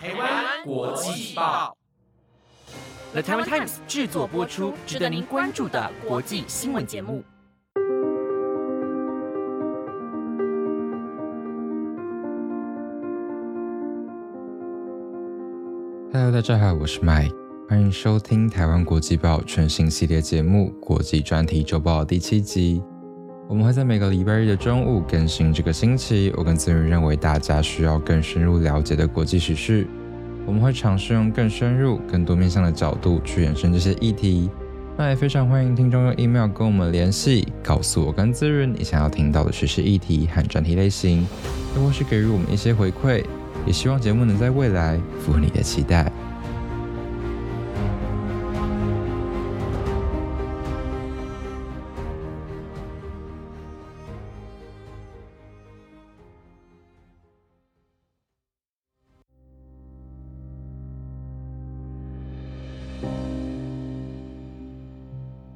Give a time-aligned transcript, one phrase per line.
[0.00, 1.76] 台湾国际报
[3.10, 7.24] ，The Taiwan Times 制作播出，值得您关注的国际新闻节目。
[16.12, 17.34] Hello，大家好，我是 Mike，
[17.68, 22.80] 欢迎收听台湾国际报全新系列节目《国际专题周报》第七集。
[23.48, 29.86] 我们会在每个礼拜日的中午更新这个星期我跟子云认为大家需要更深入了解的国际时事。
[30.44, 34.50] 我们会尝试用更深入、更多面向的角度去延伸这些议题。
[34.98, 41.26] 那也非常欢迎听众用 email 跟我们联系，告诉我跟子云你想要听到的时事议题和专题类型，
[41.74, 43.24] 又或是给予我们一些回馈。
[43.64, 46.12] 也希望节目能在未来符合你的期待。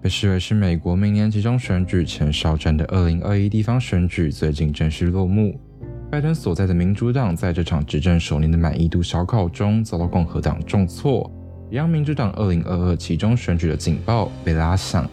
[0.03, 5.57] 被视为是美国明年集中选举前哨战的二零二一地方选举，最近正式落幕。
[6.11, 11.31] 拜登所在的民主党在这场执政首年的满意度小考中遭到共和党重挫，
[11.71, 15.09] 也让民主党二零二二集中选举的警报被拉响。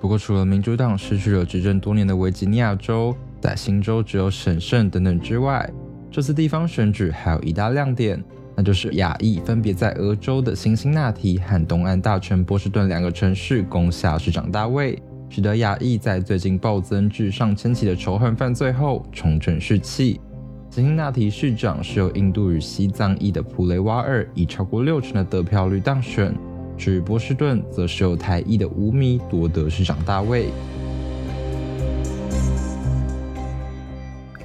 [0.00, 5.68] 不过，除了民主党失去了执政多年的维吉尼亚州，在新州只有审慎等等之外，
[6.08, 8.22] 这次地方选举还有一大亮点。
[8.60, 20.20] 那就是亚裔分别在俄州的辛辛那提和东岸大城波士顿两个城市攻下市长大位，使得亚裔在最近暴增至上千起的仇恨犯罪后重振士气。
[20.68, 26.30] 辛辛那提市长是由印度与西藏裔的普雷瓦尔以超过六成的得票率当选，
[26.76, 30.50] 至于波士顿则是由台裔的吴米夺得市长大位。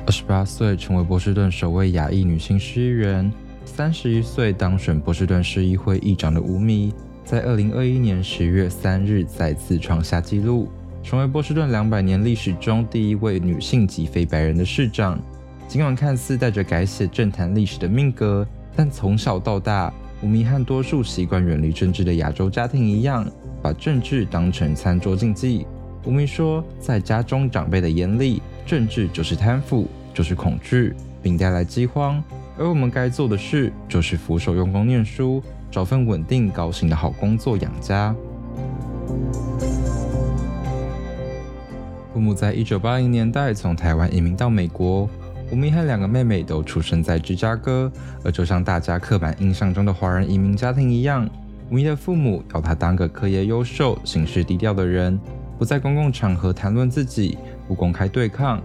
[0.05, 3.29] 二十八岁成为波士顿首位亚裔女性市议员。
[3.65, 6.93] 三十一岁当选波士顿市议会议长的吴米，
[7.25, 10.69] 在二零二一年十月三日再次创下纪录，
[11.03, 15.19] 成为波士顿两百年历史中第一位女性及非白人的市长。
[15.67, 19.91] 尽管看似带着改写政坛历史的命格，但从小到大，
[20.21, 23.27] 吴米和多数习惯远离政治的亚洲家庭一样，
[23.61, 25.65] 把政治当成餐桌禁忌。
[26.05, 32.23] 吴米说，在家中长辈的眼里，政治就是贪腐，就是恐惧，并带来饥荒。
[32.57, 38.15] 而我们该做的事，就是俯首用功念书，找份稳定、高薪的好工作养家。
[42.13, 45.09] 父母在一九八零年代从台湾移民到美国，
[45.51, 47.91] 吴明和两个妹妹都出生在芝加哥。
[48.23, 51.29] 而就像大家刻板印象中的华人移民家庭一样，
[51.69, 55.19] 吴明的父母要他当个课业优秀、行事低调的人，
[55.59, 57.37] 不在公共场合谈论自己，
[57.67, 58.63] 不公开对抗。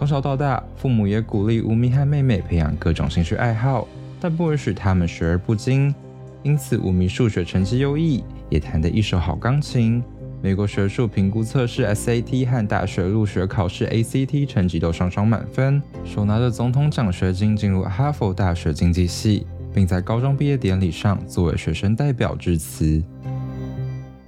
[0.00, 3.86] 从小到大，父母也鼓励吴明和妹妹培养各种兴趣爱好，
[4.18, 5.94] 但不允许他们学而不精。
[6.42, 10.02] 因此，吴明数学成绩优异，也弹得一手好钢琴。
[10.40, 23.04] 美国学术评估测试 SAT 和大学入学考试 ACT 成绩都双双满分，手拿着总统奖学金进入哈佛大学经济系，并在高中毕业典礼上作为学生代表致辞。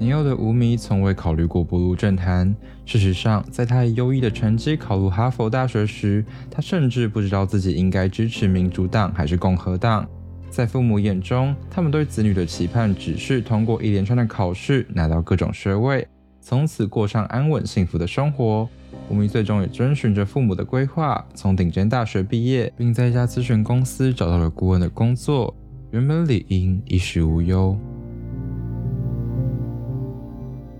[0.02, 2.52] 年幼的吴迷从未考虑过步入政坛。
[2.84, 10.04] 事实上，在他以优异的成绩考入哈佛大学时，他甚至不知道自己应该支持民主党还是共和党。
[10.50, 16.04] 在父母眼中，他们对子女的期盼只是通过一连串的考试，拿到各种学位，
[16.40, 18.68] 从此过上安稳幸福的生活。
[19.08, 25.56] 吴迷最终也遵循着父母的规划，从顶尖大学毕业，并在一家咨询公司找到了顾问的工作，
[25.92, 27.78] 原本理应衣食无忧。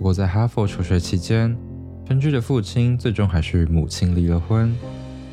[0.03, 1.57] 不过，在哈佛求学期间，
[2.05, 4.75] 分居的父亲最终还是与母亲离了婚。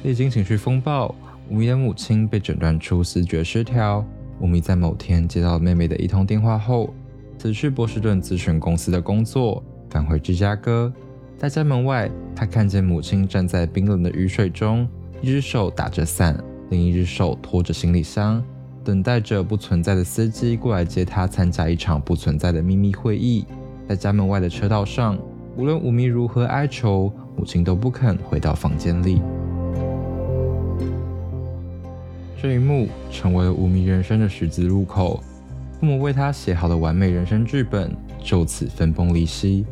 [0.03, 1.16] 历经情绪风暴，
[1.50, 4.06] 吴米的母亲被诊断出思觉失调。
[4.40, 6.94] 吴米在某天接到妹妹的一通电话后，
[7.40, 10.94] 辞去波士顿咨询公司的工作，返回芝加哥。
[11.35, 14.88] 在家门外，他看见母亲站在冰冷的雨水中，
[15.19, 18.43] 一只手打着伞，另一只手拖着行李箱，
[18.84, 23.43] 等待着不存在的司机过来接他参加一场不存在的秘密会议。
[23.90, 25.18] 在家门外的车道上，
[25.56, 29.20] 无论五迷如何哀求，母亲都不肯回到房间里。
[32.40, 35.24] 这一幕成为了五迷人生的十字路口，
[35.80, 37.91] 父母为他写好的完美人生剧本
[38.24, 39.66] 就此分崩离析。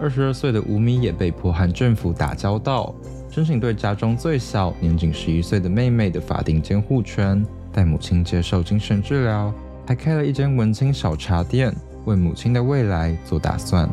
[0.00, 2.92] 二十二岁的吴迷也被迫和政府打交道，
[3.30, 9.54] 申请对家中最小、年仅十一岁的妹妹的法定监护权，带母亲接受精神治疗，
[9.86, 11.72] 还开了一间文青小茶店。
[12.04, 13.88] 为母亲的未来做打算，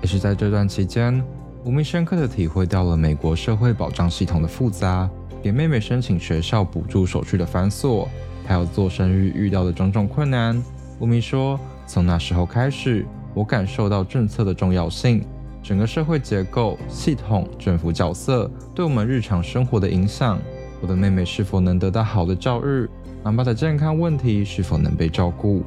[0.00, 1.22] 也是在这段期间，
[1.64, 5.08] 吴明深刻的体会到了美国社会保障系统的复杂，
[5.42, 8.06] 给妹妹申请学校补助手续的繁琐，
[8.46, 10.62] 还有做生育遇到的种种困难。
[11.00, 13.04] 吴明说：“从那时候开始，
[13.34, 15.24] 我感受到政策的重要性，
[15.62, 20.38] 整个社会结构、系统、政府角色对我们日常生活的影响。
[20.80, 22.88] 我的妹妹是否能得到好的教育？
[23.26, 25.64] 妈妈的健康问题是否能被照顾？”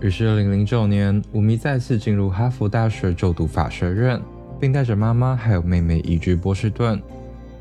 [0.00, 4.20] 于是，二零零九年，吴咪再次进入哈佛大学就读法学院，
[4.60, 7.02] 并带着妈妈还有妹妹移居波士顿。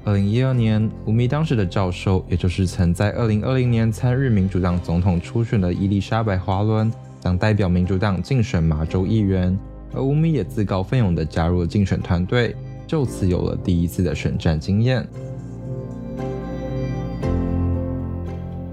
[0.04, 9.58] 二零一二年，吴咪当时的教授，也就是曾在二零二零年参与民主党总统初选的伊丽莎白·华伦，将代表民主党竞选麻州议员，
[9.96, 12.56] 而吴咪也自告奋勇地加入了竞选团队，
[12.86, 15.04] 就此有了第一次的选战经验。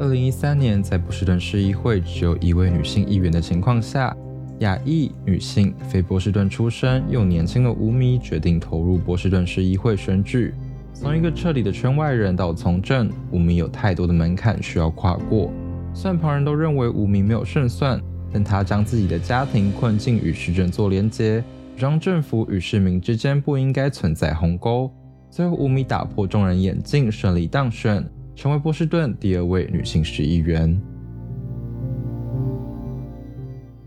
[0.00, 4.16] 二零一三年，在波士顿市议会只有一位女性议员的情况下，
[4.60, 10.54] 亚裔女性、非波士顿出身又年轻的吴米决定投入波士顿市议会选举。
[10.94, 15.52] 从一个彻底的圈外人到从政，吴米有太多的门槛需要跨过。
[15.92, 18.00] 虽然旁人都认为吴米没有胜算，
[18.32, 21.44] 但她将自己的家庭困境与市政做连接，
[21.76, 24.90] 让政府与市民之间不应该存在鸿沟。
[25.28, 28.02] 最后，吴米打破众人眼镜，顺利当选。
[28.34, 30.80] 成为波士顿第二位女性市议员。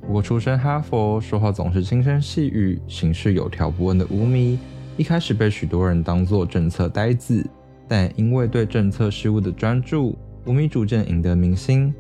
[0.01, 4.60] 不过，出身哈佛、说话总是轻声细语、行事有条不紊的吴咪，
[4.95, 7.44] 一开始被许多人当作政策呆子，
[7.88, 10.16] 但因为对政策事务的专注，
[10.46, 11.92] 吴咪逐渐赢得民心。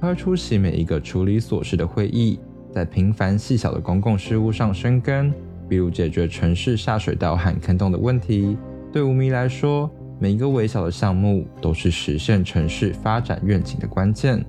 [0.00, 2.38] 她会出席每一个处理琐事的会议，
[2.70, 5.32] 在平凡细小的公共事务上生根，
[5.68, 8.56] 比如解决城市下水道和坑洞的问题。
[8.92, 14.42] 对吴咪来说，每一个微小的项目都是实现城市发展愿景的关键。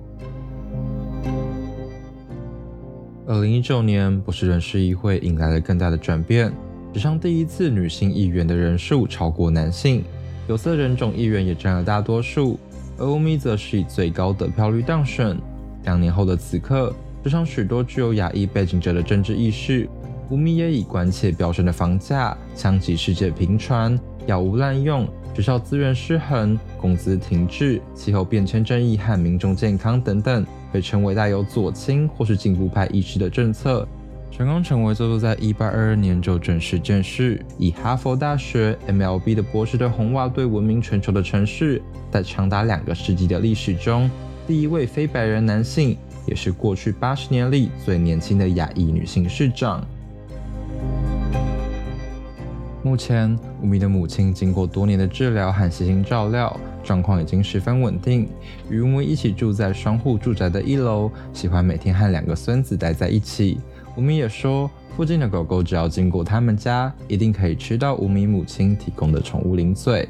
[3.26, 6.50] 二零一九年，波士顿市议会迎来了更大的转变，
[6.94, 10.02] 史上第一次女性议员的人数超过男性，
[10.48, 12.58] 有色人种议员也占了大多数，
[12.96, 15.36] 而乌米则是以最高得票率当选。
[15.84, 19.86] 两年后的此刻，史上许多具有亚裔背景者的政治意识，
[20.30, 25.06] 乌米也以关切飙升的房价、枪击世界频传、药物滥用。
[25.34, 33.86] 学校资源失衡、工资停滞、气候变迁争议和民众健康等等，被称为带有左倾或是进步派意识的政策，
[34.32, 41.80] 成功成为坐落在1822年就正式建市，以哈佛大学 MLB 的博士的红袜队闻名全球的城市，
[42.10, 44.10] 在长达两个世纪的历史中，
[44.44, 45.96] 第一位非白人男性，
[46.26, 49.86] 也是过去八十年里最年轻的亚裔女性市长。
[52.88, 58.26] 目前，吴米的母亲经过多年的治疗和细心照料，状况已经十分稳定。
[58.70, 63.60] 与吴咪一起住在双户住宅的一楼，喜欢每天和两个孙子待在一起。
[63.94, 70.08] 吴米也说，附近的狗狗只要经过他们家，一定可以吃到吴米母亲提供的宠物零嘴。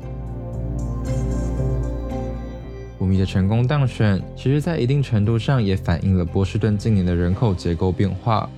[3.00, 8.48] 吴米的成功当选，其实在一定程度上也反映了波士顿近年的人口结构变化。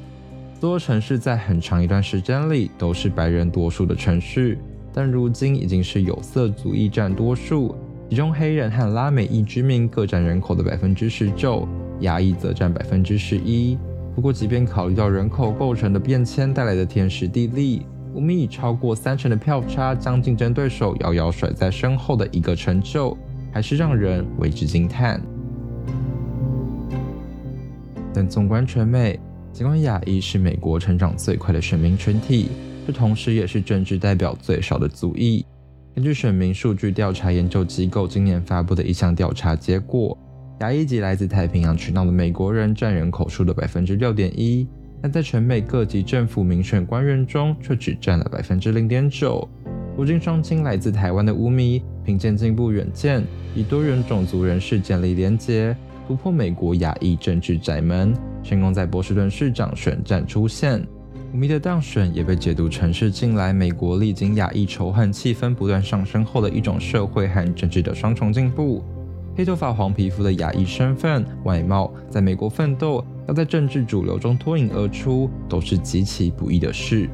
[0.61, 4.59] 多城市在很长一段时间里都是白人多数的城市，
[4.93, 7.75] 但如今已经是有色族裔占多数，
[8.11, 11.67] 其中黑人和拉美裔居民各占人口的百分之十九，
[12.01, 13.79] 亚裔则占百分之十一。
[14.15, 23.17] 不过，即便考虑到人口构成的变迁带来的天时地利，我们以超过三成的票差将竞争对手遥遥甩在身后的一个成就，
[23.51, 25.19] 还是让人为之惊叹。
[28.13, 29.19] 但纵观全美。
[29.61, 32.49] 尽管亚裔是美国成长最快的选民群体，
[32.87, 35.45] 这同时也是政治代表最少的族裔。
[35.95, 40.17] 根据选民数据调查研究机构今年发布的一项调查结果，
[40.61, 44.67] 亚裔及来自太平洋群岛的美国人占人口数的百分之六点一，
[45.03, 49.47] 但在全美各级政府民选官员中却只占了百分之零点九。
[49.95, 53.23] 如今，双亲来自台湾的乌米凭借进步远见，
[53.55, 55.77] 以多元种族人士建立连结。
[56.09, 60.87] 突破美国亚裔政治窄门，成功在波士顿市长选战出现。
[61.33, 68.83] 吴咪的当选也被解读成是近来美国历经亚裔仇恨气氛不断上升后的一种社会和政治的双重进步。
[69.37, 77.09] 黑头发、黄皮肤的亚裔身份、外貌，在美国奋斗，要在政治主流中脱颖而出，都是极其不易的事。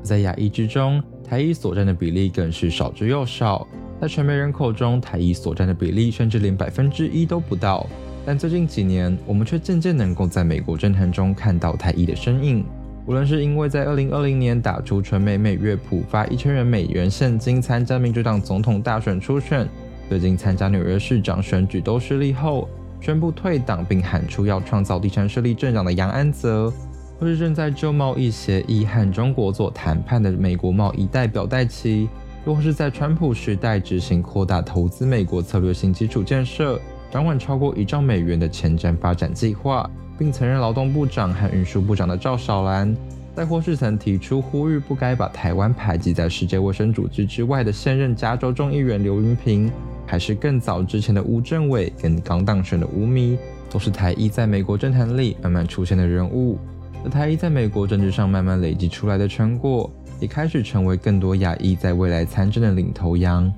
[0.00, 3.66] 在亚裔之中，台裔所占的比例更是少之又少。
[4.00, 7.84] 在全美人口中，台裔所占的比例甚至连百分之一都不到。
[8.28, 12.62] 但最近几年，我们却渐渐能够在美国政坛中看到台裔的身影。
[13.06, 19.66] 无论是因为在2020年打出纯美每月普发一千元美元现金参加民主党总统大选初选，
[20.10, 22.68] 最近参加纽约市长选举都失利后
[23.00, 26.70] 宣布退党并喊出要创造地产势力镇长的杨安泽，
[27.18, 32.10] 或是正在就贸易协议和中国做谈判的美国贸易代表戴奇，
[32.44, 36.78] 又或是在川普时代执行扩大投资美国策略性基础建设，
[37.10, 39.88] 掌管超过一兆美元的前瞻发展计划，
[40.18, 42.94] 并曾任劳动部长和运输部长的赵少兰，
[43.34, 49.70] 在或是曾提出呼吁不该把台湾排挤在世界卫生组织之外的现任加州众议员刘云平，
[50.06, 53.38] 还是更早之前的吴政伟跟刚当选的吴宓，
[53.70, 56.58] 都是台裔在美国政坛里慢慢出现的人物。
[57.04, 63.50] 而台裔在美国政治上慢慢累积出来的成果，也开始成为更多亚裔在未来参政的领头羊。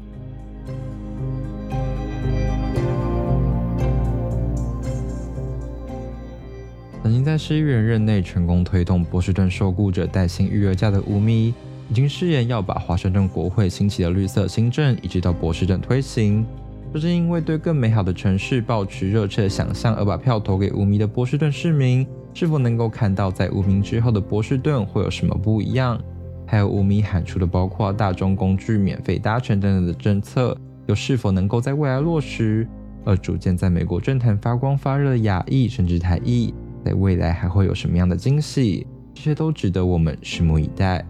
[7.40, 11.54] 市议员任内成功推动波士顿受雇者带薪育儿假的吴咪，
[11.88, 16.44] 已经誓言要把华盛顿国会兴起的绿色新政一直到波士顿推行。
[16.92, 22.06] 就是因为对更美好的城市抱持热切的想象，而把票投给吴宓的波士顿市民。
[22.34, 25.98] 是否能够看到在无名之后的波士顿会有什么不一样？
[26.46, 30.54] 还有无名喊出的包括大众工具免费搭乘等等的政策，
[30.86, 32.68] 又是否能够在未来落实？
[33.02, 36.52] 而逐渐在美国政坛发光发热的亚裔甚至台裔，
[36.84, 38.86] 在未来还会有什么样的惊喜？
[39.14, 41.04] 这些都值得我们拭目以待。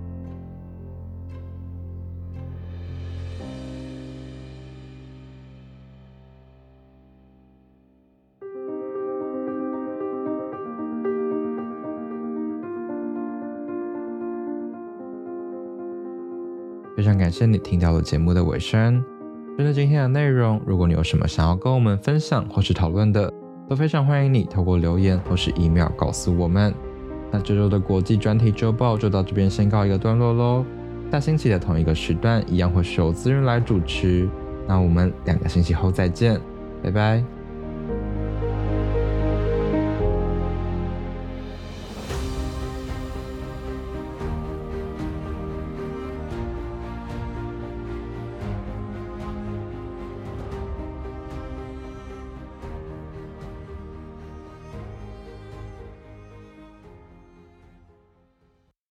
[16.97, 19.03] 非常感谢你听到了节目的尾声。
[19.57, 23.33] 针对今天的内容，如果你有什么想要跟我们分享或是讨论的，
[23.71, 26.75] 都非常欢迎你透过留言或是 email 告诉我们。
[27.31, 30.65] 那这周的国际专题周报就到这边先告一个段落喽。
[31.13, 34.29] 下星期的同一个时段，一样会是由资源来主持。
[34.67, 36.41] 那我们两个星期后再见，
[36.83, 37.40] 拜拜。